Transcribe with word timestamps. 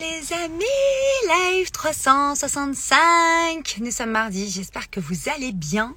Les 0.00 0.32
amis, 0.32 0.64
live 1.28 1.72
365. 1.72 3.78
Nous 3.80 3.90
sommes 3.90 4.12
mardi, 4.12 4.48
j'espère 4.48 4.88
que 4.90 5.00
vous 5.00 5.28
allez 5.28 5.50
bien. 5.50 5.96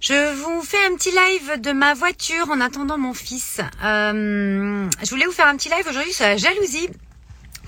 Je 0.00 0.32
vous 0.32 0.62
fais 0.62 0.82
un 0.86 0.96
petit 0.96 1.10
live 1.10 1.60
de 1.60 1.72
ma 1.72 1.92
voiture 1.92 2.48
en 2.48 2.58
attendant 2.62 2.96
mon 2.96 3.12
fils. 3.12 3.60
Euh, 3.84 4.88
je 5.02 5.10
voulais 5.10 5.26
vous 5.26 5.32
faire 5.32 5.46
un 5.46 5.58
petit 5.58 5.68
live 5.68 5.86
aujourd'hui 5.86 6.14
sur 6.14 6.24
la 6.24 6.38
jalousie 6.38 6.88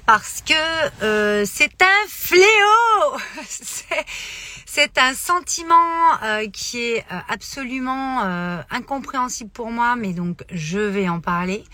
parce 0.06 0.40
que 0.40 1.04
euh, 1.04 1.44
c'est 1.44 1.82
un 1.82 2.08
fléau. 2.08 3.18
c'est 4.64 4.96
un 4.96 5.12
sentiment 5.12 6.22
euh, 6.22 6.48
qui 6.48 6.84
est 6.84 7.04
absolument 7.28 8.20
incompréhensible 8.70 9.50
pour 9.50 9.70
moi, 9.70 9.94
mais 9.94 10.14
donc 10.14 10.42
je 10.50 10.78
vais 10.78 11.10
en 11.10 11.20
parler 11.20 11.64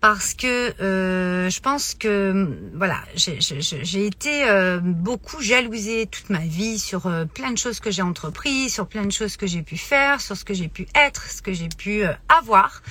parce 0.00 0.34
que 0.34 0.80
euh, 0.80 1.50
je 1.50 1.60
pense 1.60 1.94
que 1.94 2.56
voilà, 2.74 3.00
j'ai 3.14 4.06
été 4.06 4.48
euh, 4.48 4.78
beaucoup 4.80 5.40
jalousée 5.42 6.06
toute 6.06 6.30
ma 6.30 6.38
vie 6.38 6.78
sur 6.78 7.06
euh, 7.06 7.24
plein 7.24 7.50
de 7.50 7.58
choses 7.58 7.80
que 7.80 7.90
j'ai 7.90 8.02
entrepris, 8.02 8.70
sur 8.70 8.86
plein 8.86 9.04
de 9.04 9.12
choses 9.12 9.36
que 9.36 9.46
j'ai 9.46 9.62
pu 9.62 9.76
faire, 9.76 10.20
sur 10.20 10.36
ce 10.36 10.44
que 10.44 10.54
j'ai 10.54 10.68
pu 10.68 10.86
être, 10.94 11.30
ce 11.30 11.42
que 11.42 11.52
j'ai 11.52 11.68
pu 11.68 12.04
avoir. 12.28 12.82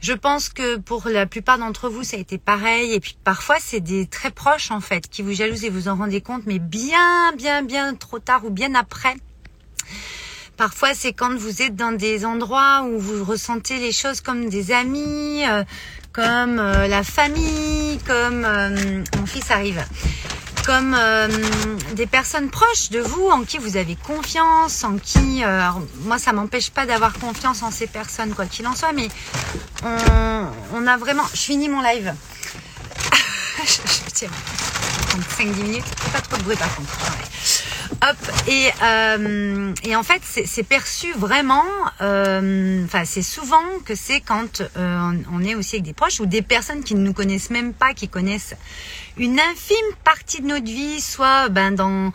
Je 0.00 0.12
pense 0.12 0.50
que 0.50 0.76
pour 0.76 1.08
la 1.08 1.24
plupart 1.24 1.56
d'entre 1.56 1.88
vous, 1.88 2.04
ça 2.04 2.18
a 2.18 2.20
été 2.20 2.36
pareil. 2.36 2.92
Et 2.92 3.00
puis 3.00 3.16
parfois, 3.24 3.56
c'est 3.58 3.80
des 3.80 4.06
très 4.06 4.30
proches 4.30 4.70
en 4.70 4.80
fait 4.80 5.08
qui 5.08 5.22
vous 5.22 5.32
jalousent 5.32 5.64
et 5.64 5.70
vous 5.70 5.88
en 5.88 5.96
rendez 5.96 6.20
compte, 6.20 6.42
mais 6.44 6.58
bien, 6.58 7.32
bien, 7.38 7.62
bien 7.62 7.94
trop 7.94 8.18
tard 8.18 8.44
ou 8.44 8.50
bien 8.50 8.74
après. 8.74 9.16
Parfois, 10.58 10.94
c'est 10.94 11.12
quand 11.14 11.34
vous 11.34 11.62
êtes 11.62 11.74
dans 11.74 11.90
des 11.90 12.24
endroits 12.24 12.84
où 12.84 12.98
vous 12.98 13.24
ressentez 13.24 13.78
les 13.78 13.90
choses 13.90 14.20
comme 14.20 14.48
des 14.48 14.70
amis, 14.70 15.42
comme 16.14 16.60
euh, 16.60 16.86
la 16.86 17.02
famille, 17.02 17.98
comme 18.06 18.44
euh, 18.44 19.02
mon 19.18 19.26
fils 19.26 19.50
arrive, 19.50 19.84
comme 20.64 20.96
euh, 20.96 21.28
des 21.94 22.06
personnes 22.06 22.50
proches 22.50 22.90
de 22.90 23.00
vous 23.00 23.28
en 23.28 23.42
qui 23.42 23.58
vous 23.58 23.76
avez 23.76 23.96
confiance, 23.96 24.84
en 24.84 24.96
qui, 24.96 25.42
moi 26.04 26.18
ça 26.18 26.32
m'empêche 26.32 26.70
pas 26.70 26.86
d'avoir 26.86 27.14
confiance 27.14 27.62
en 27.62 27.70
ces 27.70 27.88
personnes 27.88 28.32
quoi 28.32 28.46
qu'il 28.46 28.66
en 28.66 28.76
soit, 28.76 28.92
mais 28.92 29.08
on, 29.82 30.46
on 30.74 30.86
a 30.86 30.96
vraiment, 30.96 31.24
je 31.32 31.40
finis 31.40 31.68
mon 31.68 31.82
live. 31.82 32.14
je, 33.66 33.78
tiens, 34.12 34.30
5-10 35.36 35.44
minutes, 35.62 35.84
pas 36.12 36.20
trop 36.20 36.36
de 36.36 36.42
bruit 36.44 36.56
par 36.56 36.74
contre. 36.76 36.92
Euh, 38.82 39.74
et 39.82 39.96
en 39.96 40.02
fait, 40.02 40.20
c'est 40.22 40.62
perçu 40.62 41.12
vraiment, 41.12 41.64
euh, 42.00 42.84
enfin, 42.84 43.04
c'est 43.04 43.22
souvent 43.22 43.62
que 43.84 43.94
c'est 43.94 44.20
quand 44.20 44.62
euh, 44.76 45.12
on 45.32 45.42
est 45.42 45.54
aussi 45.54 45.76
avec 45.76 45.84
des 45.84 45.92
proches 45.92 46.20
ou 46.20 46.26
des 46.26 46.42
personnes 46.42 46.84
qui 46.84 46.94
ne 46.94 47.00
nous 47.00 47.14
connaissent 47.14 47.50
même 47.50 47.72
pas, 47.72 47.94
qui 47.94 48.08
connaissent 48.08 48.54
une 49.16 49.40
infime 49.40 49.76
partie 50.04 50.42
de 50.42 50.46
notre 50.46 50.66
vie, 50.66 51.00
soit 51.00 51.48
ben, 51.48 51.72
dans 51.72 52.12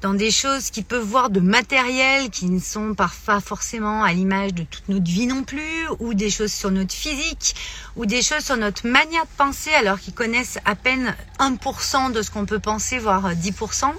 dans 0.00 0.14
des 0.14 0.30
choses 0.30 0.70
qui 0.70 0.82
peuvent 0.82 1.02
voir 1.02 1.28
de 1.28 1.40
matériel 1.40 2.30
qui 2.30 2.46
ne 2.46 2.60
sont 2.60 2.94
pas 2.94 3.10
forcément 3.40 4.04
à 4.04 4.12
l'image 4.12 4.54
de 4.54 4.62
toute 4.62 4.88
notre 4.88 5.10
vie 5.10 5.26
non 5.26 5.42
plus, 5.42 5.88
ou 5.98 6.14
des 6.14 6.30
choses 6.30 6.52
sur 6.52 6.70
notre 6.70 6.94
physique, 6.94 7.56
ou 7.96 8.06
des 8.06 8.22
choses 8.22 8.44
sur 8.44 8.56
notre 8.56 8.86
manière 8.86 9.24
de 9.24 9.36
penser 9.36 9.70
alors 9.72 9.98
qu'ils 9.98 10.14
connaissent 10.14 10.58
à 10.64 10.76
peine 10.76 11.16
1% 11.40 12.12
de 12.12 12.22
ce 12.22 12.30
qu'on 12.30 12.46
peut 12.46 12.60
penser, 12.60 12.98
voire 12.98 13.34
10%. 13.34 13.92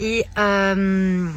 Et, 0.00 0.24
euh, 0.38 1.28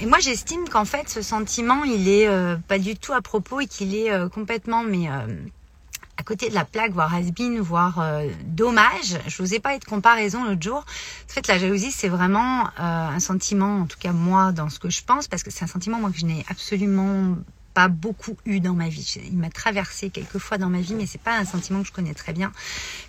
et 0.00 0.06
moi, 0.06 0.18
j'estime 0.20 0.68
qu'en 0.68 0.84
fait, 0.84 1.08
ce 1.08 1.22
sentiment, 1.22 1.84
il 1.84 2.08
est 2.08 2.28
euh, 2.28 2.56
pas 2.68 2.78
du 2.78 2.96
tout 2.96 3.12
à 3.12 3.20
propos 3.20 3.60
et 3.60 3.66
qu'il 3.66 3.94
est 3.94 4.10
euh, 4.10 4.28
complètement, 4.28 4.82
mais 4.82 5.08
à 5.08 6.22
côté 6.22 6.48
de 6.48 6.54
la 6.54 6.64
plaque, 6.64 6.92
voire 6.92 7.12
has-been, 7.12 7.58
voire 7.60 8.02
dommage. 8.44 9.18
Je 9.26 9.42
vous 9.42 9.52
ai 9.54 9.58
pas 9.58 9.76
de 9.78 9.84
comparaison 9.84 10.44
l'autre 10.44 10.62
jour. 10.62 10.78
En 10.78 11.32
fait, 11.32 11.46
la 11.48 11.58
jalousie, 11.58 11.90
c'est 11.90 12.08
vraiment 12.08 12.68
un 12.78 13.18
sentiment, 13.20 13.80
en 13.80 13.86
tout 13.86 13.98
cas 13.98 14.12
moi, 14.12 14.52
dans 14.52 14.70
ce 14.70 14.78
que 14.78 14.90
je 14.90 15.02
pense, 15.02 15.28
parce 15.28 15.42
que 15.42 15.50
c'est 15.50 15.64
un 15.64 15.68
sentiment 15.68 15.98
moi 15.98 16.10
que 16.10 16.18
je 16.18 16.24
n'ai 16.24 16.44
absolument 16.48 17.36
pas 17.74 17.88
beaucoup 17.88 18.36
eu 18.46 18.60
dans 18.60 18.74
ma 18.74 18.88
vie. 18.88 19.16
Il 19.26 19.36
m'a 19.36 19.50
traversé 19.50 20.08
quelques 20.08 20.38
fois 20.38 20.58
dans 20.58 20.70
ma 20.70 20.80
vie, 20.80 20.94
mais 20.94 21.06
c'est 21.06 21.20
pas 21.20 21.36
un 21.36 21.44
sentiment 21.44 21.82
que 21.82 21.88
je 21.88 21.92
connais 21.92 22.14
très 22.14 22.32
bien. 22.32 22.52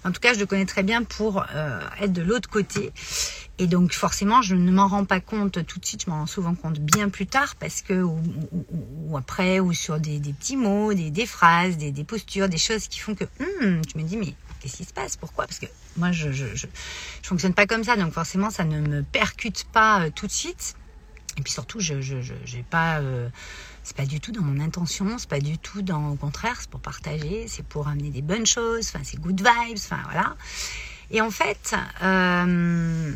En 0.03 0.11
tout 0.11 0.19
cas, 0.19 0.33
je 0.33 0.39
le 0.39 0.47
connais 0.47 0.65
très 0.65 0.83
bien 0.83 1.03
pour 1.03 1.45
euh, 1.53 1.79
être 2.01 2.11
de 2.11 2.23
l'autre 2.23 2.49
côté. 2.49 2.91
Et 3.59 3.67
donc 3.67 3.93
forcément, 3.93 4.41
je 4.41 4.55
ne 4.55 4.71
m'en 4.71 4.87
rends 4.87 5.05
pas 5.05 5.19
compte 5.19 5.65
tout 5.65 5.79
de 5.79 5.85
suite. 5.85 6.03
Je 6.05 6.09
m'en 6.09 6.17
rends 6.17 6.25
souvent 6.25 6.55
compte 6.55 6.79
bien 6.79 7.09
plus 7.09 7.27
tard 7.27 7.55
parce 7.55 7.81
que 7.81 8.01
ou, 8.01 9.17
après 9.17 9.59
ou 9.59 9.71
sur 9.71 9.99
des, 9.99 10.19
petits 10.19 10.57
mots, 10.57 10.93
des, 10.93 11.25
phrases, 11.25 11.77
des, 11.77 12.03
postures, 12.03 12.49
des 12.49 12.57
choses 12.57 12.87
qui 12.87 12.99
font 12.99 13.15
que 13.15 13.25
hum, 13.39 13.81
tu 13.85 13.97
me 13.97 14.03
dis 14.03 14.17
mais 14.17 14.33
qu'est-ce 14.59 14.77
qui 14.77 14.83
se 14.83 14.93
passe? 14.93 15.15
Pourquoi? 15.15 15.45
Parce 15.45 15.59
que 15.59 15.67
moi, 15.95 16.11
je, 16.11 16.31
je, 16.31 16.55
je, 16.55 16.65
fonctionne 17.23 17.53
pas 17.53 17.67
comme 17.67 17.83
ça, 17.83 17.95
donc 17.95 18.13
forcément, 18.13 18.49
ça 18.49 18.65
ne 18.65 18.81
me 18.81 19.03
percute 19.03 19.65
pas 19.71 20.01
euh, 20.01 20.09
tout 20.13 20.27
de 20.27 20.31
suite. 20.31 20.75
Et 21.37 21.41
puis 21.41 21.51
surtout, 21.51 21.79
je 21.79 21.93
n'ai 21.93 22.63
pas 22.63 22.99
euh, 22.99 23.27
c'est 23.85 23.95
pas 23.95 24.07
du 24.07 24.19
tout 24.19 24.31
dans 24.31 24.41
mon 24.41 24.59
intention, 24.59 25.17
c'est 25.19 25.29
pas 25.29 25.39
du 25.39 25.59
tout 25.59 25.83
dans, 25.83 26.09
au 26.09 26.15
contraire, 26.15 26.57
c'est 26.59 26.69
pour 26.69 26.79
partager, 26.79 27.45
c'est 27.47 27.63
pour 27.63 27.87
amener 27.87 28.09
des 28.09 28.23
bonnes 28.23 28.47
choses, 28.47 28.89
enfin, 28.89 29.01
c'est 29.03 29.21
good 29.21 29.39
vibes, 29.39 29.77
enfin, 29.77 29.99
voilà. 30.05 30.35
Et 31.11 31.21
en 31.21 31.29
fait, 31.29 31.75
euh, 32.01 33.13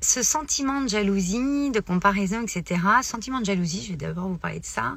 ce 0.00 0.22
sentiment 0.22 0.80
de 0.80 0.88
jalousie, 0.88 1.72
de 1.72 1.80
comparaison, 1.80 2.42
etc., 2.42 2.80
sentiment 3.02 3.40
de 3.40 3.46
jalousie, 3.46 3.82
je 3.84 3.90
vais 3.90 3.96
d'abord 3.96 4.28
vous 4.28 4.36
parler 4.36 4.60
de 4.60 4.64
ça. 4.64 4.96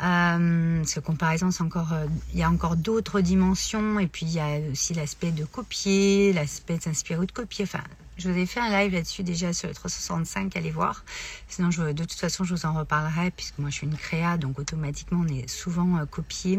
Euh, 0.00 0.78
parce 0.78 0.94
que 0.94 1.00
comparaison, 1.00 1.50
c'est 1.50 1.62
encore, 1.62 1.92
euh, 1.92 2.06
il 2.32 2.38
y 2.38 2.42
a 2.42 2.48
encore 2.48 2.76
d'autres 2.76 3.20
dimensions, 3.20 4.00
et 4.00 4.06
puis 4.06 4.24
il 4.24 4.32
y 4.32 4.40
a 4.40 4.58
aussi 4.72 4.94
l'aspect 4.94 5.32
de 5.32 5.44
copier, 5.44 6.32
l'aspect 6.32 6.78
de 6.78 6.82
s'inspirer 6.84 7.20
ou 7.20 7.26
de 7.26 7.32
copier. 7.32 7.66
Enfin, 7.66 7.84
je 8.18 8.28
vous 8.28 8.36
ai 8.36 8.46
fait 8.46 8.58
un 8.58 8.68
live 8.70 8.92
là-dessus 8.92 9.22
déjà 9.22 9.52
sur 9.52 9.68
le 9.68 9.74
365, 9.74 10.56
allez 10.56 10.72
voir. 10.72 11.04
Sinon, 11.48 11.70
je, 11.70 11.82
de 11.82 12.04
toute 12.04 12.18
façon, 12.18 12.42
je 12.42 12.54
vous 12.54 12.66
en 12.66 12.72
reparlerai 12.72 13.30
puisque 13.30 13.58
moi, 13.58 13.70
je 13.70 13.76
suis 13.76 13.86
une 13.86 13.96
créa, 13.96 14.36
donc 14.36 14.58
automatiquement, 14.58 15.24
on 15.24 15.28
est 15.28 15.48
souvent 15.48 15.98
euh, 15.98 16.04
copié. 16.04 16.58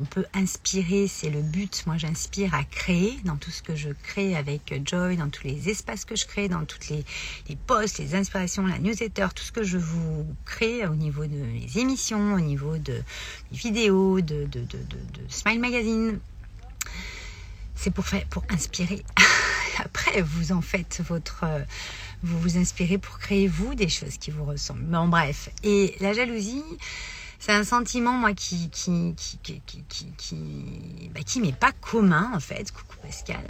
On 0.00 0.04
peut 0.04 0.24
inspirer, 0.34 1.06
c'est 1.08 1.30
le 1.30 1.40
but. 1.42 1.84
Moi, 1.86 1.96
j'inspire 1.98 2.54
à 2.54 2.64
créer 2.64 3.18
dans 3.24 3.36
tout 3.36 3.50
ce 3.50 3.62
que 3.62 3.74
je 3.74 3.90
crée 4.04 4.36
avec 4.36 4.82
Joy, 4.84 5.16
dans 5.16 5.28
tous 5.30 5.44
les 5.44 5.68
espaces 5.68 6.04
que 6.04 6.16
je 6.16 6.26
crée, 6.26 6.48
dans 6.48 6.64
toutes 6.64 6.88
les, 6.88 7.04
les 7.48 7.56
posts, 7.56 7.98
les 7.98 8.14
inspirations, 8.14 8.66
la 8.66 8.78
newsletter, 8.78 9.28
tout 9.34 9.44
ce 9.44 9.52
que 9.52 9.62
je 9.64 9.78
vous 9.78 10.26
crée 10.44 10.86
au 10.86 10.94
niveau 10.94 11.26
de 11.26 11.36
mes 11.36 11.68
émissions, 11.76 12.34
au 12.34 12.40
niveau 12.40 12.76
de 12.78 13.02
mes 13.50 13.58
vidéos, 13.58 14.20
de, 14.20 14.46
de, 14.46 14.60
de, 14.60 14.78
de 14.78 15.20
Smile 15.28 15.60
Magazine. 15.60 16.18
C'est 17.74 17.90
pour 17.90 18.06
faire, 18.06 18.24
pour 18.26 18.44
inspirer. 18.50 19.04
après, 19.80 20.22
vous 20.22 20.52
en 20.52 20.60
faites 20.60 21.02
votre... 21.06 21.44
Euh, 21.44 21.60
vous 22.22 22.38
vous 22.38 22.56
inspirez 22.56 22.98
pour 22.98 23.18
créer 23.18 23.48
vous 23.48 23.74
des 23.74 23.88
choses 23.88 24.16
qui 24.16 24.30
vous 24.30 24.44
ressemblent. 24.44 24.84
Mais 24.88 24.96
en 24.96 25.08
bref. 25.08 25.50
Et 25.62 25.94
la 26.00 26.12
jalousie, 26.14 26.62
c'est 27.38 27.52
un 27.52 27.64
sentiment, 27.64 28.12
moi, 28.12 28.32
qui, 28.32 28.70
qui, 28.70 29.14
qui, 29.16 29.60
qui, 29.66 29.84
qui, 30.16 31.10
bah, 31.14 31.20
qui 31.24 31.40
m'est 31.40 31.52
pas 31.56 31.72
commun, 31.72 32.32
en 32.34 32.40
fait. 32.40 32.72
Coucou 32.72 32.96
Pascal. 33.02 33.44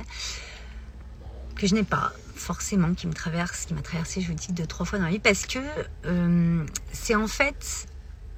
Que 1.56 1.68
je 1.68 1.74
n'ai 1.74 1.84
pas 1.84 2.12
forcément, 2.34 2.94
qui 2.94 3.06
me 3.06 3.12
qui 3.12 3.74
m'a 3.74 3.82
traversé, 3.82 4.20
je 4.20 4.26
vous 4.26 4.34
dis, 4.34 4.52
deux, 4.52 4.66
trois 4.66 4.84
fois 4.84 4.98
dans 4.98 5.04
la 5.04 5.12
vie. 5.12 5.20
Parce 5.20 5.46
que 5.46 5.60
euh, 6.06 6.66
c'est 6.92 7.14
en 7.14 7.28
fait 7.28 7.86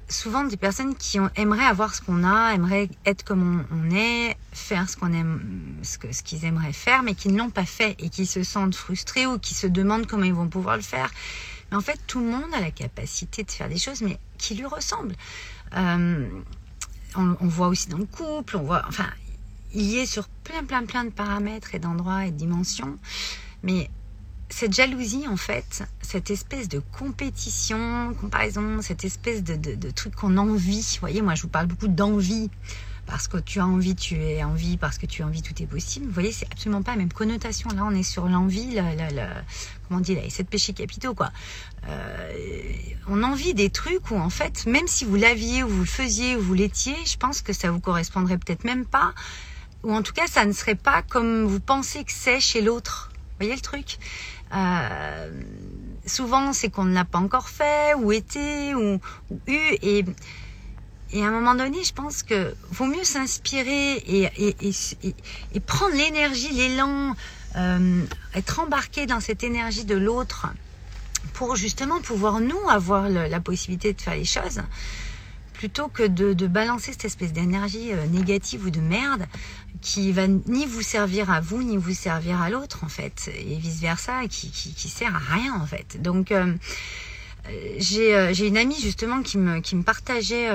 souvent 0.09 0.43
des 0.43 0.57
personnes 0.57 0.95
qui 0.95 1.19
ont, 1.19 1.29
aimeraient 1.35 1.65
avoir 1.65 1.93
ce 1.93 2.01
qu'on 2.01 2.23
a, 2.23 2.53
aimeraient 2.53 2.89
être 3.05 3.23
comme 3.23 3.65
on, 3.71 3.95
est, 3.95 4.37
faire 4.51 4.89
ce 4.89 4.97
qu'on 4.97 5.13
aime, 5.13 5.41
ce 5.83 5.97
que 5.97 6.11
ce 6.13 6.23
qu'ils 6.23 6.45
aimeraient 6.45 6.73
faire, 6.73 7.03
mais 7.03 7.13
qui 7.13 7.29
ne 7.29 7.37
l'ont 7.37 7.49
pas 7.49 7.65
fait 7.65 7.95
et 7.99 8.09
qui 8.09 8.25
se 8.25 8.43
sentent 8.43 8.75
frustrés 8.75 9.25
ou 9.25 9.37
qui 9.37 9.53
se 9.53 9.67
demandent 9.67 10.07
comment 10.07 10.23
ils 10.23 10.33
vont 10.33 10.47
pouvoir 10.47 10.77
le 10.77 10.81
faire. 10.81 11.11
Mais 11.71 11.77
en 11.77 11.81
fait, 11.81 11.99
tout 12.07 12.19
le 12.19 12.27
monde 12.27 12.53
a 12.53 12.61
la 12.61 12.71
capacité 12.71 13.43
de 13.43 13.51
faire 13.51 13.67
des 13.67 13.77
choses, 13.77 14.01
mais 14.01 14.17
qui 14.37 14.55
lui 14.55 14.65
ressemblent. 14.65 15.15
Euh, 15.75 16.29
on, 17.15 17.35
on, 17.41 17.47
voit 17.47 17.67
aussi 17.67 17.89
dans 17.89 17.97
le 17.97 18.05
couple, 18.05 18.57
on 18.57 18.63
voit, 18.63 18.83
enfin, 18.87 19.07
il 19.73 19.83
y 19.83 19.97
est 19.97 20.05
sur 20.05 20.27
plein, 20.43 20.63
plein, 20.63 20.85
plein 20.85 21.03
de 21.03 21.09
paramètres 21.09 21.75
et 21.75 21.79
d'endroits 21.79 22.25
et 22.25 22.31
de 22.31 22.37
dimensions. 22.37 22.97
Mais 23.63 23.89
cette 24.49 24.73
jalousie, 24.73 25.27
en 25.27 25.37
fait, 25.37 25.83
cette 26.01 26.31
espèce 26.31 26.69
de 26.69 26.81
compétition, 26.97 28.13
comparaison, 28.19 28.81
cette 28.81 29.03
espèce 29.03 29.43
de, 29.43 29.55
de, 29.55 29.91
truc 29.91 30.15
qu'on 30.15 30.37
envie. 30.37 30.81
Vous 30.93 30.99
voyez, 31.01 31.21
moi, 31.21 31.35
je 31.35 31.43
vous 31.43 31.47
parle 31.49 31.67
beaucoup 31.67 31.87
d'envie. 31.87 32.49
Parce 33.05 33.29
que 33.29 33.37
tu 33.37 33.61
as 33.61 33.65
envie, 33.65 33.95
tu 33.95 34.15
es 34.15 34.43
envie, 34.43 34.75
parce 34.75 34.97
que 34.97 35.05
tu 35.05 35.23
as 35.23 35.25
envie, 35.25 35.41
tout 35.41 35.53
est 35.63 35.65
possible. 35.65 36.07
Vous 36.07 36.11
voyez, 36.11 36.33
c'est 36.33 36.47
absolument 36.51 36.81
pas 36.81 36.91
la 36.91 36.97
même 36.97 37.13
connotation. 37.13 37.69
Là, 37.69 37.85
on 37.85 37.91
est 37.91 38.03
sur 38.03 38.27
l'envie, 38.27 38.75
la, 38.75 38.83
comment 39.87 39.99
on 39.99 40.01
dit, 40.01 40.13
les 40.13 40.29
sept 40.29 40.49
péchés 40.49 40.73
capitaux, 40.73 41.13
quoi. 41.13 41.31
Euh, 41.87 42.33
on 43.07 43.23
envie 43.23 43.53
des 43.53 43.69
trucs 43.69 44.11
où, 44.11 44.17
en 44.17 44.29
fait, 44.29 44.65
même 44.65 44.87
si 44.87 45.05
vous 45.05 45.15
l'aviez, 45.15 45.63
ou 45.63 45.69
vous 45.69 45.79
le 45.79 45.85
faisiez, 45.85 46.35
ou 46.35 46.41
vous 46.41 46.53
l'étiez, 46.53 46.97
je 47.05 47.15
pense 47.15 47.41
que 47.41 47.53
ça 47.53 47.71
vous 47.71 47.79
correspondrait 47.79 48.37
peut-être 48.37 48.65
même 48.65 48.85
pas. 48.85 49.13
Ou 49.83 49.93
en 49.93 50.01
tout 50.01 50.13
cas, 50.13 50.27
ça 50.27 50.45
ne 50.45 50.51
serait 50.51 50.75
pas 50.75 51.01
comme 51.01 51.45
vous 51.45 51.61
pensez 51.61 52.03
que 52.03 52.11
c'est 52.11 52.41
chez 52.41 52.61
l'autre. 52.61 53.09
Voyez 53.39 53.55
le 53.55 53.61
truc? 53.61 53.97
Euh, 54.53 55.31
souvent, 56.05 56.53
c'est 56.53 56.69
qu'on 56.69 56.85
ne 56.85 56.93
l'a 56.93 57.05
pas 57.05 57.19
encore 57.19 57.49
fait, 57.49 57.93
ou 57.95 58.11
été, 58.11 58.73
ou, 58.75 58.99
eu. 59.47 59.77
Et, 59.81 60.05
et 61.13 61.23
à 61.23 61.27
un 61.27 61.31
moment 61.31 61.55
donné, 61.55 61.83
je 61.83 61.93
pense 61.93 62.23
que 62.23 62.53
vaut 62.71 62.85
mieux 62.85 63.03
s'inspirer 63.03 63.93
et, 63.93 64.29
et, 65.53 65.59
prendre 65.61 65.95
l'énergie, 65.95 66.51
l'élan, 66.51 67.15
être 68.35 68.59
embarqué 68.59 69.05
dans 69.05 69.21
cette 69.21 69.43
énergie 69.43 69.85
de 69.85 69.95
l'autre 69.95 70.47
pour 71.33 71.55
justement 71.55 72.01
pouvoir 72.01 72.39
nous 72.39 72.59
avoir 72.69 73.07
la 73.09 73.39
possibilité 73.39 73.93
de 73.93 74.01
faire 74.01 74.15
les 74.15 74.25
choses 74.25 74.61
plutôt 75.57 75.87
que 75.87 76.03
de, 76.03 76.47
balancer 76.47 76.91
cette 76.91 77.05
espèce 77.05 77.33
d'énergie 77.33 77.91
euh, 77.91 78.05
négative 78.07 78.65
ou 78.65 78.69
de 78.69 78.79
merde 78.79 79.25
qui 79.81 80.11
va 80.11 80.27
ni 80.27 80.65
vous 80.65 80.81
servir 80.81 81.29
à 81.29 81.41
vous 81.41 81.61
ni 81.61 81.77
vous 81.77 81.93
servir 81.93 82.41
à 82.41 82.49
l'autre 82.49 82.83
en 82.83 82.89
fait 82.89 83.29
et 83.35 83.55
vice 83.55 83.79
versa 83.81 84.27
qui, 84.29 84.49
qui, 84.49 84.89
sert 84.89 85.13
à 85.15 85.35
rien 85.35 85.53
en 85.55 85.65
fait. 85.65 86.01
Donc 86.01 86.31
euh, 86.31 86.53
euh, 87.49 88.29
j'ai 88.29 88.47
une 88.47 88.57
amie 88.57 88.79
justement 88.79 89.21
qui 89.21 89.37
me, 89.37 89.57
me 89.57 89.83
partageait 89.83 90.49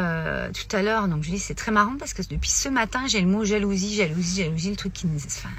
tout 0.52 0.76
à 0.76 0.82
l'heure. 0.82 1.08
Donc 1.08 1.22
je 1.25 1.31
dis 1.31 1.38
c'est 1.38 1.55
très 1.55 1.72
marrant 1.72 1.96
parce 1.98 2.14
que 2.14 2.22
depuis 2.22 2.50
ce 2.50 2.69
matin 2.69 3.06
j'ai 3.06 3.20
le 3.20 3.28
mot 3.28 3.44
jalousie 3.44 3.94
jalousie 3.94 4.44
jalousie 4.44 4.70
le 4.70 4.76
truc 4.76 4.93
qui 4.93 5.06
enfin, 5.26 5.50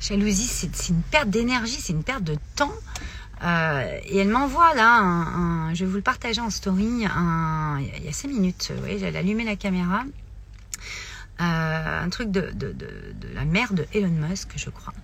jalousie 0.00 0.48
c'est 0.48 0.88
une 0.88 1.02
perte 1.02 1.28
d'énergie 1.28 1.78
c'est 1.80 1.92
une 1.92 2.04
perte 2.04 2.24
de 2.24 2.36
temps 2.54 2.74
euh, 3.44 3.98
et 4.04 4.18
elle 4.18 4.28
m'envoie 4.28 4.74
là, 4.74 5.72
je 5.74 5.84
vais 5.84 5.90
vous 5.90 5.96
le 5.96 6.02
partager 6.02 6.40
en 6.40 6.50
story, 6.50 6.86
il 6.86 8.04
y 8.04 8.08
a 8.08 8.12
5 8.12 8.28
minutes, 8.28 8.72
voyez, 8.78 8.98
j'allais 8.98 9.18
allumer 9.18 9.44
la 9.44 9.56
caméra. 9.56 10.04
Euh, 11.38 12.02
un 12.02 12.08
truc 12.08 12.30
de, 12.30 12.50
la 13.34 13.44
mère 13.44 13.74
de 13.74 13.86
Elon 13.92 14.08
Musk, 14.08 14.52
je 14.56 14.70
crois, 14.70 14.94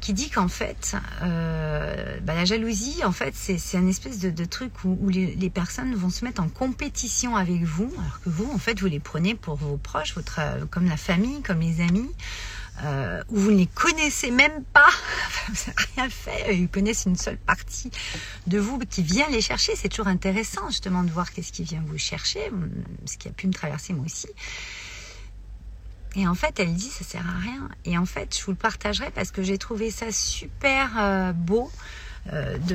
qui 0.00 0.14
dit 0.14 0.30
qu'en 0.30 0.48
fait, 0.48 0.96
euh, 1.22 2.18
bah, 2.22 2.34
la 2.34 2.44
jalousie, 2.44 3.04
en 3.04 3.12
fait, 3.12 3.36
c'est 3.36 3.78
un 3.78 3.86
espèce 3.86 4.18
de, 4.18 4.44
truc 4.44 4.72
où, 4.84 4.98
où 5.00 5.08
les, 5.08 5.36
les, 5.36 5.50
personnes 5.50 5.94
vont 5.94 6.10
se 6.10 6.24
mettre 6.24 6.42
en 6.42 6.48
compétition 6.48 7.36
avec 7.36 7.62
vous, 7.62 7.92
alors 7.98 8.20
que 8.24 8.30
vous, 8.30 8.50
en 8.52 8.58
fait, 8.58 8.80
vous 8.80 8.88
les 8.88 8.98
prenez 8.98 9.36
pour 9.36 9.54
vos 9.54 9.76
proches, 9.76 10.16
votre, 10.16 10.40
comme 10.70 10.86
la 10.88 10.96
famille, 10.96 11.40
comme 11.42 11.60
les 11.60 11.80
amis 11.80 12.10
euh, 12.84 13.22
où 13.28 13.36
vous 13.38 13.50
ne 13.50 13.58
les 13.58 13.66
connaissez 13.66 14.30
même 14.30 14.64
pas, 14.72 14.88
vous 15.48 15.54
n'avez 15.54 15.88
rien 15.96 16.10
fait, 16.10 16.56
ils 16.56 16.68
connaissent 16.68 17.06
une 17.06 17.16
seule 17.16 17.38
partie 17.38 17.90
de 18.46 18.58
vous 18.58 18.78
qui 18.78 19.02
vient 19.02 19.28
les 19.30 19.40
chercher. 19.40 19.74
C'est 19.76 19.88
toujours 19.88 20.08
intéressant 20.08 20.68
justement 20.68 21.02
de 21.02 21.10
voir 21.10 21.32
qu'est-ce 21.32 21.52
qui 21.52 21.62
vient 21.62 21.82
vous 21.86 21.98
chercher, 21.98 22.50
ce 23.06 23.16
qui 23.16 23.28
a 23.28 23.32
pu 23.32 23.46
me 23.46 23.52
traverser 23.52 23.92
moi 23.92 24.04
aussi. 24.04 24.28
Et 26.16 26.26
en 26.26 26.34
fait, 26.34 26.58
elle 26.60 26.74
dit 26.74 26.88
ça 26.88 27.04
sert 27.04 27.26
à 27.26 27.38
rien. 27.38 27.68
Et 27.84 27.96
en 27.98 28.06
fait, 28.06 28.36
je 28.36 28.44
vous 28.44 28.52
le 28.52 28.56
partagerai 28.56 29.10
parce 29.10 29.30
que 29.30 29.42
j'ai 29.42 29.58
trouvé 29.58 29.90
ça 29.90 30.12
super 30.12 30.98
euh, 30.98 31.32
beau 31.32 31.70
euh, 32.32 32.58
de, 32.58 32.74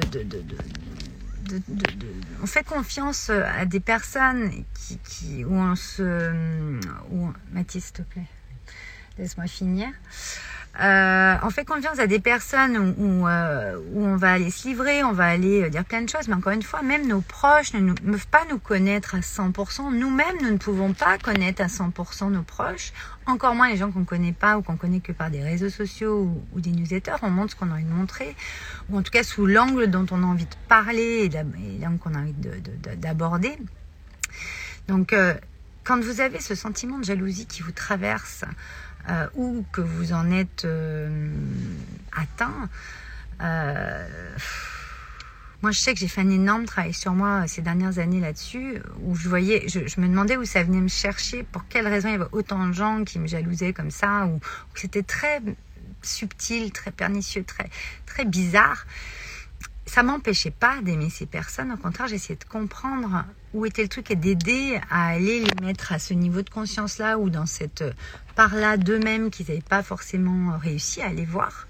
on 2.42 2.45
fait 2.45 2.63
confiance 2.63 3.30
à 3.30 3.65
des 3.65 3.81
personnes 3.81 4.51
qui, 4.74 4.97
qui 5.00 5.44
où 5.44 5.54
on 5.54 5.75
se, 5.75 6.80
où, 7.12 7.30
Mathis, 7.51 7.86
s'il 7.86 7.94
te 7.94 8.01
plaît 8.04 8.27
laisse-moi 9.18 9.48
finir. 9.48 9.90
Euh, 10.80 11.36
on 11.44 11.50
fait 11.50 11.66
confiance 11.66 12.00
à 12.00 12.08
des 12.08 12.19
personnes 12.19 12.96
où, 12.98 13.28
euh, 13.28 13.78
où, 13.92 14.06
on 14.06 14.16
va 14.16 14.31
aller 14.31 14.50
se 14.50 14.69
livrer, 14.69 15.04
on 15.04 15.12
va 15.12 15.25
aller 15.25 15.63
euh, 15.63 15.69
dire 15.69 15.84
plein 15.84 16.02
de 16.02 16.10
choses, 16.10 16.30
mais 16.30 16.34
encore 16.34 16.54
une 16.54 16.62
fois, 16.62 16.81
même 16.81 17.08
nos 17.08 17.19
proches 17.19 17.74
ne, 17.74 17.92
peuvent 17.92 18.28
pas 18.28 18.46
nous 18.50 18.58
connaître 18.58 19.16
à 19.16 19.19
100%. 19.19 19.94
Nous-mêmes, 19.94 20.38
nous 20.42 20.52
ne 20.52 20.58
pouvons 20.58 20.94
pas 20.94 21.18
connaître 21.18 21.62
à 21.62 21.68
100% 21.68 22.31
nos 22.31 22.44
proches, 22.44 22.94
encore 23.25 23.54
moins 23.54 23.69
les 23.69 23.75
gens 23.75 23.92
qu'on 23.92 24.00
ne 24.00 24.06
connaît 24.06 24.31
pas 24.31 24.58
ou 24.58 24.62
qu'on 24.62 24.78
connaît 24.78 25.02
que 25.02 25.12
par 25.12 25.30
des 25.30 25.44
réseaux 25.44 25.69
sociaux 25.69 26.31
ou, 26.54 26.62
des 26.62 26.72
newsletters. 26.72 27.18
On 27.22 27.30
montre 27.30 27.52
ce 27.52 27.56
qu'on 27.57 27.69
a 27.69 27.74
envie 27.74 27.84
de 27.84 27.92
montrer, 27.92 28.34
ou 28.90 28.98
en 28.98 29.02
tout 29.02 29.12
cas 29.12 29.24
sous 29.24 29.46
l'angle 29.46 29.88
dont 29.88 30.06
on 30.10 30.24
a 30.24 30.25
envie 30.25 30.46
de 30.46 30.56
parler 30.69 31.30
et 31.30 31.80
l'angle 31.81 32.00
qu'on 32.00 32.16
a 32.16 32.19
envie 32.19 32.34
d'aborder. 32.96 33.57
Donc, 34.88 35.14
quand 35.84 36.00
vous 36.00 36.22
avez 36.22 36.40
ce 36.40 36.56
sentiment 36.56 37.00
de 37.00 37.04
jalousie 37.04 37.46
qui 37.46 37.62
vous 37.62 37.72
traverse, 37.72 38.46
euh, 39.09 39.27
ou 39.36 39.65
que 39.71 39.81
vous 39.81 40.13
en 40.13 40.31
êtes 40.31 40.65
euh, 40.65 41.30
atteint, 42.15 42.69
euh, 43.42 44.07
moi 45.62 45.71
je 45.71 45.80
sais 45.80 45.94
que 45.94 46.00
j'ai 46.00 46.07
fait 46.07 46.21
un 46.21 46.30
énorme 46.30 46.65
travail 46.65 46.94
sur 46.94 47.13
moi 47.13 47.48
ces 47.48 47.62
dernières 47.62 48.00
années 48.00 48.19
là-dessus, 48.19 48.81
où 49.03 49.15
je 49.15 49.30
voyais, 49.30 49.68
je, 49.68 50.00
me 50.00 50.07
demandais 50.07 50.38
où 50.38 50.45
ça 50.45 50.63
venait 50.63 50.81
me 50.81 50.88
chercher, 50.88 51.44
pour 51.44 51.68
quelles 51.68 51.88
raisons 51.88 52.09
il 52.09 52.13
y 52.13 52.15
avait 52.15 52.30
autant 52.31 52.68
de 52.68 52.74
gens 52.74 53.03
qui 53.03 53.19
me 53.19 53.27
jalousaient 53.27 53.74
comme 53.74 53.92
ça, 53.92 54.25
ou, 54.25 54.36
ou 54.36 54.75
c'était 54.75 55.04
très 55.04 55.42
subtil, 56.01 56.71
très 56.71 56.92
pernicieux, 56.92 57.44
très, 57.44 57.69
très 58.06 58.25
bizarre 58.25 58.86
ça 59.86 60.04
m'empêchait 60.04 60.51
pas 60.51 60.80
d'aimer 60.81 61.09
ces 61.09 61.25
personnes. 61.25 61.69
Au 61.74 61.75
contraire, 61.75 62.07
j'essayais 62.07 62.38
de 62.38 62.45
comprendre 62.45 63.25
où 63.53 63.65
était 63.65 63.83
le 63.83 63.89
truc 63.89 64.12
et 64.12 64.15
d'aider 64.15 64.80
à 64.89 65.07
aller 65.07 65.42
les 65.42 65.65
mettre 65.65 65.92
à 65.92 66.00
ce 66.00 66.13
niveau 66.13 66.42
de 66.42 66.50
conscience-là 66.50 67.18
ou 67.18 67.30
dans 67.30 67.45
cette 67.45 67.83
part-là 68.36 68.77
d'eux-mêmes 68.77 69.30
qu'ils 69.30 69.48
n'avaient 69.48 69.62
pas 69.62 69.83
forcément 69.83 70.57
réussi 70.57 71.01
à 71.01 71.07
aller 71.07 71.25
voir? 71.25 71.68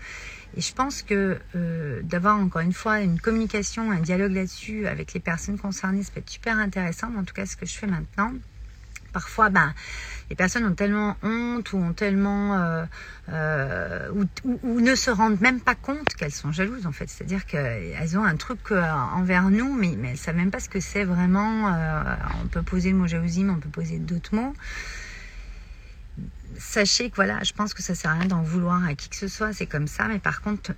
Et 0.57 0.61
je 0.61 0.73
pense 0.73 1.01
que 1.01 1.39
euh, 1.55 2.01
d'avoir 2.03 2.37
encore 2.37 2.61
une 2.61 2.73
fois 2.73 2.99
une 2.99 3.19
communication, 3.19 3.89
un 3.89 3.99
dialogue 3.99 4.33
là-dessus 4.33 4.85
avec 4.85 5.13
les 5.13 5.21
personnes 5.21 5.57
concernées, 5.57 6.03
ça 6.03 6.11
peut 6.13 6.19
être 6.19 6.29
super 6.29 6.57
intéressant. 6.57 7.07
En 7.17 7.23
tout 7.23 7.33
cas, 7.33 7.45
ce 7.45 7.55
que 7.55 7.65
je 7.65 7.73
fais 7.73 7.87
maintenant, 7.87 8.33
parfois, 9.11 9.49
ben, 9.49 9.73
les 10.29 10.35
personnes 10.35 10.65
ont 10.65 10.73
tellement 10.73 11.17
honte 11.23 11.73
ou 11.73 11.77
ont 11.77 11.91
tellement 11.91 12.57
euh, 12.57 12.85
euh, 13.29 14.09
ou, 14.63 14.79
ne 14.79 14.95
se 14.95 15.11
rendent 15.11 15.41
même 15.41 15.59
pas 15.59 15.75
compte 15.75 16.07
qu'elles 16.15 16.31
sont 16.31 16.53
jalouses 16.53 16.85
en 16.85 16.93
fait. 16.93 17.09
C'est-à-dire 17.09 17.45
qu'elles 17.45 18.17
ont 18.17 18.23
un 18.23 18.37
truc 18.37 18.59
euh, 18.71 18.81
envers 19.13 19.49
nous, 19.49 19.73
mais, 19.73 19.95
mais 19.97 20.11
elles 20.11 20.17
savent 20.17 20.37
même 20.37 20.51
pas 20.51 20.61
ce 20.61 20.69
que 20.69 20.79
c'est 20.79 21.03
vraiment. 21.03 21.67
on 22.41 22.47
peut 22.47 22.61
poser 22.61 22.91
le 22.91 22.97
mot 22.97 23.07
jalousie, 23.07 23.43
mais 23.43 23.51
on 23.51 23.59
peut 23.59 23.69
poser 23.69 23.99
d'autres 23.99 24.33
mots. 24.33 24.53
Sachez 26.57 27.09
que 27.09 27.15
voilà, 27.15 27.43
je 27.43 27.53
pense 27.53 27.73
que 27.73 27.81
ça 27.81 27.95
sert 27.95 28.11
à 28.11 28.13
rien 28.13 28.27
d'en 28.27 28.41
vouloir 28.41 28.83
à 28.85 28.93
qui 28.93 29.09
que 29.09 29.15
ce 29.15 29.27
soit, 29.27 29.51
c'est 29.51 29.65
comme 29.65 29.87
ça. 29.87 30.07
Mais 30.07 30.19
par 30.19 30.41
contre, 30.41 30.71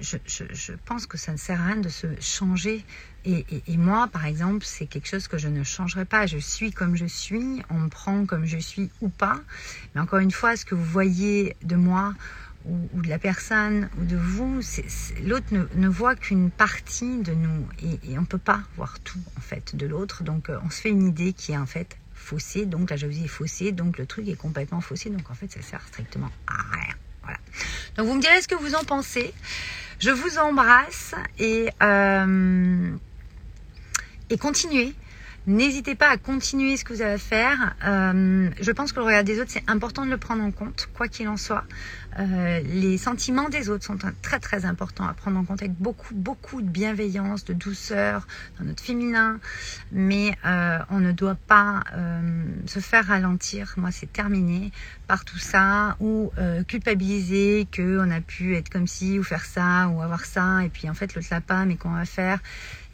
je, 0.00 0.72
pense 0.84 1.06
que 1.06 1.18
ça 1.18 1.32
ne 1.32 1.36
sert 1.36 1.60
à 1.60 1.66
rien 1.66 1.76
de 1.76 1.88
se 1.88 2.06
changer. 2.20 2.84
Et, 3.24 3.44
moi, 3.76 4.08
par 4.08 4.24
exemple, 4.24 4.64
c'est 4.64 4.86
quelque 4.86 5.08
chose 5.08 5.28
que 5.28 5.38
je 5.38 5.48
ne 5.48 5.62
changerai 5.62 6.04
pas. 6.04 6.26
Je 6.26 6.38
suis 6.38 6.72
comme 6.72 6.96
je 6.96 7.04
suis, 7.04 7.62
on 7.68 7.74
me 7.74 7.88
prend 7.88 8.24
comme 8.24 8.46
je 8.46 8.58
suis 8.58 8.90
ou 9.00 9.08
pas. 9.08 9.40
Mais 9.94 10.00
encore 10.00 10.20
une 10.20 10.30
fois, 10.30 10.56
ce 10.56 10.64
que 10.64 10.74
vous 10.74 10.84
voyez 10.84 11.56
de 11.62 11.76
moi 11.76 12.14
ou, 12.64 13.02
de 13.02 13.08
la 13.08 13.18
personne 13.18 13.88
ou 14.00 14.04
de 14.04 14.16
vous, 14.16 14.60
l'autre 15.24 15.46
ne, 15.52 15.88
voit 15.88 16.16
qu'une 16.16 16.50
partie 16.50 17.18
de 17.18 17.32
nous. 17.32 17.68
Et, 17.82 18.16
on 18.16 18.22
ne 18.22 18.26
peut 18.26 18.38
pas 18.38 18.62
voir 18.76 18.98
tout, 19.00 19.20
en 19.36 19.40
fait, 19.40 19.76
de 19.76 19.86
l'autre. 19.86 20.22
Donc, 20.22 20.48
euh, 20.48 20.58
on 20.64 20.70
se 20.70 20.80
fait 20.80 20.90
une 20.90 21.06
idée 21.06 21.32
qui 21.32 21.52
est 21.52 21.58
en 21.58 21.66
fait 21.66 21.98
faussée. 22.14 22.66
Donc, 22.66 22.90
la 22.90 22.96
jalousie 22.96 23.24
est 23.24 23.28
faussée. 23.28 23.72
Donc, 23.72 23.98
le 23.98 24.06
truc 24.06 24.26
est 24.28 24.36
complètement 24.36 24.80
faussé. 24.80 25.10
Donc, 25.10 25.30
en 25.30 25.34
fait, 25.34 25.50
ça 25.52 25.60
sert 25.60 25.82
strictement 25.88 26.30
à 26.46 26.62
rien. 26.76 26.94
Voilà. 27.22 27.38
Donc, 27.96 28.06
vous 28.06 28.14
me 28.14 28.20
direz 28.20 28.40
ce 28.40 28.48
que 28.48 28.54
vous 28.54 28.74
en 28.74 28.84
pensez. 28.84 29.34
Je 29.98 30.10
vous 30.10 30.38
embrasse 30.38 31.14
et, 31.38 31.68
euh, 31.82 32.90
et 34.30 34.38
continuez. 34.38 34.94
N'hésitez 35.48 35.94
pas 35.94 36.08
à 36.08 36.16
continuer 36.18 36.76
ce 36.76 36.84
que 36.84 36.92
vous 36.92 37.02
avez 37.02 37.12
à 37.14 37.18
faire. 37.18 37.74
Euh, 37.84 38.50
je 38.60 38.70
pense 38.70 38.92
que 38.92 39.00
le 39.00 39.06
regard 39.06 39.24
des 39.24 39.40
autres, 39.40 39.50
c'est 39.50 39.64
important 39.66 40.04
de 40.04 40.10
le 40.10 40.18
prendre 40.18 40.42
en 40.44 40.50
compte, 40.50 40.88
quoi 40.94 41.08
qu'il 41.08 41.26
en 41.26 41.36
soit. 41.36 41.64
Euh, 42.18 42.60
les 42.60 42.98
sentiments 42.98 43.48
des 43.48 43.68
autres 43.68 43.84
sont 43.84 43.98
très 44.22 44.40
très 44.40 44.64
importants 44.64 45.06
à 45.06 45.12
prendre 45.12 45.38
en 45.38 45.44
compte 45.44 45.62
avec 45.62 45.74
beaucoup 45.74 46.14
beaucoup 46.14 46.62
de 46.62 46.68
bienveillance, 46.68 47.44
de 47.44 47.52
douceur 47.52 48.26
dans 48.58 48.64
notre 48.64 48.82
féminin, 48.82 49.38
mais 49.92 50.36
euh, 50.44 50.78
on 50.90 50.98
ne 50.98 51.12
doit 51.12 51.36
pas 51.36 51.84
euh, 51.94 52.44
se 52.66 52.80
faire 52.80 53.06
ralentir. 53.06 53.74
Moi, 53.76 53.90
c'est 53.92 54.12
terminé 54.12 54.72
par 55.06 55.24
tout 55.24 55.38
ça 55.38 55.96
ou 56.00 56.32
culpabiliser 56.66 57.66
que 57.70 57.98
on 57.98 58.10
a 58.10 58.20
pu 58.20 58.56
être 58.56 58.68
comme 58.68 58.86
ci 58.86 59.18
ou 59.18 59.22
faire 59.22 59.44
ça 59.44 59.88
ou 59.88 60.02
avoir 60.02 60.24
ça 60.24 60.64
et 60.64 60.68
puis 60.68 60.90
en 60.90 60.94
fait 60.94 61.14
l'autre 61.14 61.28
l'a 61.30 61.40
pas, 61.40 61.64
mais 61.64 61.76
qu'on 61.76 61.90
va 61.90 62.04
faire. 62.04 62.38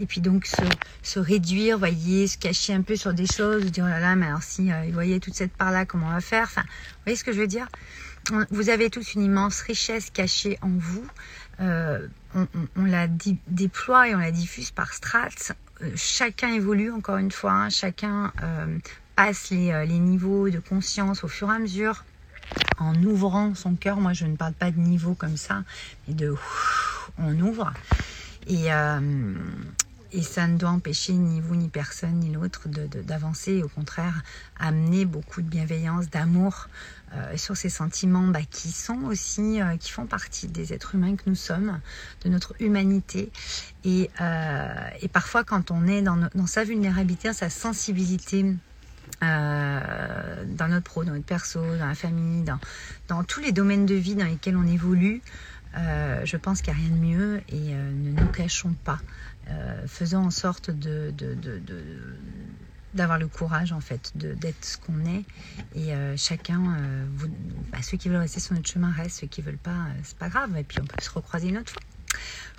Et 0.01 0.07
puis 0.07 0.21
donc 0.21 0.47
se, 0.47 0.63
se 1.03 1.19
réduire, 1.19 1.79
voyez, 1.79 2.27
se 2.27 2.39
cacher 2.39 2.75
un 2.75 2.83
peu 2.83 2.97
sur 2.97 3.15
des 3.15 3.27
choses, 3.27 3.71
dire 3.71 3.85
oh 3.87 3.91
là 3.91 4.01
là, 4.01 4.17
mais 4.17 4.27
alors 4.27 4.43
si, 4.43 4.71
vous 4.71 4.93
voyez 4.93 5.21
toute 5.21 5.35
cette 5.35 5.53
part 5.53 5.71
là, 5.71 5.85
comment 5.85 6.07
on 6.07 6.13
va 6.13 6.21
faire? 6.21 6.45
Enfin, 6.45 6.63
vous 6.63 7.03
voyez 7.07 7.17
ce 7.17 7.25
que 7.25 7.33
je 7.33 7.41
veux 7.41 7.47
dire? 7.47 7.69
Vous 8.51 8.71
avez 8.71 8.91
tous 8.91 9.15
une 9.15 9.23
immense 9.23 9.61
richesse 9.61 10.11
cachée 10.11 10.59
en 10.63 10.71
vous. 10.71 11.07
Euh, 11.61 12.07
on, 12.35 12.85
la 12.85 13.07
déploie 13.47 14.09
et 14.09 14.15
on 14.15 14.19
la 14.19 14.33
diffuse 14.33 14.71
par 14.71 14.93
strates. 14.93 15.53
Euh, 15.83 15.91
chacun 15.95 16.53
évolue 16.53 16.91
encore 16.91 17.19
une 17.19 17.31
fois, 17.31 17.53
hein. 17.53 17.71
chacun 17.71 18.33
euh, 18.43 18.79
passe 19.15 19.51
les, 19.51 19.87
niveaux 19.87 20.49
de 20.51 20.59
conscience 20.59 21.23
au 21.23 21.29
fur 21.29 21.51
et 21.51 21.55
à 21.55 21.59
mesure 21.59 22.05
en 22.79 22.95
ouvrant 23.05 23.55
son 23.55 23.75
cœur. 23.75 23.99
Moi, 23.99 24.13
je 24.13 24.27
ne 24.27 24.37
parle 24.37 24.55
pas 24.55 24.71
de 24.71 24.79
niveau 24.79 25.15
comme 25.15 25.37
ça, 25.37 25.63
mais 26.09 26.15
de 26.15 26.35
on 27.19 27.39
ouvre. 27.41 27.73
Et, 28.49 28.69
et 30.15 30.23
ça 30.23 30.47
ne 30.47 30.57
doit 30.57 30.71
empêcher 30.71 31.13
ni 31.13 31.41
vous, 31.41 31.57
ni 31.57 31.69
personne, 31.69 32.21
ni 32.21 32.33
l'autre 32.33 32.69
d'avancer. 32.69 33.63
Au 33.65 33.69
contraire, 33.69 34.23
amener 34.59 35.05
beaucoup 35.05 35.43
de 35.43 35.49
bienveillance, 35.49 36.09
d'amour 36.09 36.69
euh, 37.15 37.37
sur 37.37 37.57
ces 37.57 37.69
sentiments 37.69 38.29
bah, 38.29 38.43
qui 38.49 38.71
sont 38.71 39.03
aussi, 39.07 39.61
euh, 39.61 39.77
qui 39.77 39.91
font 39.91 40.07
partie 40.07 40.47
des 40.47 40.73
êtres 40.73 40.95
humains 40.95 41.17
que 41.17 41.25
nous 41.27 41.35
sommes, 41.35 41.81
de 42.25 42.29
notre 42.29 42.55
humanité. 42.61 43.33
Et, 43.85 44.09
euh, 44.21 44.73
parfois, 45.13 45.43
quand 45.43 45.73
on 45.73 45.87
est 45.89 46.01
dans, 46.01 46.29
dans 46.33 46.47
sa 46.47 46.63
vulnérabilité, 46.63 47.33
sa 47.33 47.51
sensibilité, 47.51 48.55
dans 49.21 50.69
notre 50.69 50.83
pro, 50.83 51.03
dans 51.03 51.13
notre 51.13 51.25
perso, 51.25 51.61
dans 51.79 51.87
la 51.87 51.95
famille, 51.95 52.43
dans, 52.43 52.59
dans 53.09 53.25
tous 53.25 53.41
les 53.41 53.53
domaines 53.53 53.87
de 53.87 53.95
vie 53.95 54.15
dans 54.15 54.27
lesquels 54.27 54.57
on 54.57 54.67
évolue, 54.67 55.23
je 55.77 56.37
pense 56.37 56.63
qu'il 56.63 56.73
n'y 56.73 56.81
a 56.81 56.83
rien 56.83 56.97
de 56.97 57.01
mieux 57.01 57.43
et 57.49 57.75
ne 57.75 58.11
nous 58.11 58.27
cachons 58.29 58.75
pas. 58.85 58.99
faisons 59.87 60.27
en 60.27 60.31
sorte 60.31 60.71
d'avoir 62.95 63.19
le 63.19 63.27
courage 63.27 63.73
en 63.73 63.81
fait 63.81 64.13
d'être 64.15 64.65
ce 64.65 64.77
qu'on 64.79 65.05
est 65.05 65.25
et 65.75 65.93
chacun 66.17 66.61
bah, 67.73 67.79
ceux 67.83 67.97
qui 67.97 68.09
veulent 68.09 68.19
rester 68.19 68.41
sur 68.41 68.55
notre 68.55 68.69
chemin 68.69 68.93
restent 68.93 69.21
ceux 69.21 69.27
qui 69.27 69.43
veulent 69.43 69.57
pas 69.57 69.87
c'est 70.05 70.19
pas 70.19 70.29
grave 70.29 70.57
et 70.57 70.65
puis 70.65 70.79
on 70.81 70.87
peut 70.87 71.03
se 71.03 71.11
recroiser 71.11 71.49
une 71.49 71.59
autre 71.59 71.73
fois 71.73 71.83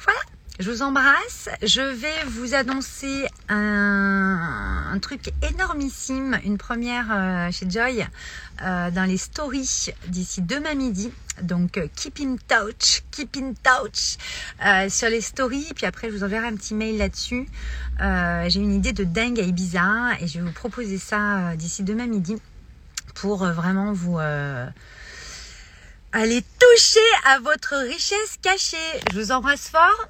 voilà 0.03 0.19
je 0.57 0.71
vous 0.71 0.81
embrasse. 0.81 1.49
Je 1.63 1.81
vais 1.81 2.23
vous 2.27 2.53
annoncer 2.53 3.25
un, 3.49 4.97
truc 5.01 5.33
énormissime, 5.41 6.39
une 6.45 6.57
première 6.57 7.07
euh, 7.11 7.51
chez 7.51 7.69
Joy 7.69 8.05
euh, 8.61 8.89
dans 8.91 9.03
les 9.03 9.17
stories 9.17 9.89
d'ici 10.07 10.41
demain 10.41 10.73
midi. 10.75 11.11
Donc 11.41 11.77
euh, 11.77 11.87
keep 11.95 12.19
in 12.21 12.37
touch, 12.47 13.03
keep 13.11 13.37
in 13.37 13.53
touch 13.53 14.17
sur 14.89 15.09
les 15.09 15.21
stories. 15.21 15.71
Puis 15.75 15.85
après, 15.85 16.09
je 16.09 16.15
vous 16.15 16.23
enverrai 16.23 16.47
un 16.47 16.55
petit 16.55 16.73
mail 16.73 16.97
là-dessus. 16.97 17.47
J'ai 17.99 18.59
une 18.59 18.73
idée 18.73 18.93
de 18.93 19.03
dingue 19.03 19.39
à 19.39 19.43
Ibiza 19.43 20.17
et 20.19 20.27
je 20.27 20.39
vais 20.39 20.45
vous 20.45 20.53
proposer 20.53 20.97
ça 20.97 21.55
d'ici 21.55 21.83
demain 21.83 22.07
midi 22.07 22.37
pour 23.13 23.45
vraiment 23.45 23.93
vous 23.93 24.17
aller 26.15 26.41
toucher 26.59 26.99
à 27.25 27.39
votre 27.39 27.75
richesse 27.75 28.37
cachée. 28.41 28.77
Je 29.11 29.19
vous 29.19 29.31
embrasse 29.31 29.67
fort 29.69 30.07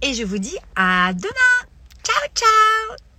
et 0.00 0.14
je 0.14 0.24
vous 0.24 0.38
dis 0.38 0.56
à 0.76 1.12
demain. 1.14 1.68
Ciao, 2.04 2.28
ciao 2.34 3.11